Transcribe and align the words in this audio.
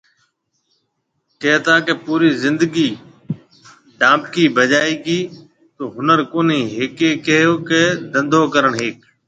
ڪهتا 1.41 1.75
ڪي 1.85 1.93
پوري 2.05 2.29
زندگي 2.43 2.89
ڊانبڪي 3.99 4.45
بجائي 4.57 4.93
ڪي 5.05 5.17
ڪو 5.75 5.83
هُنر 5.95 6.19
ڪونهي 6.31 6.59
ۿيکي 6.77 7.11
ڪي، 7.25 7.39
ڪو 7.67 7.81
ڌنڌو 8.11 8.41
ڪرڻ 8.53 8.71
ۿيک 8.79 8.97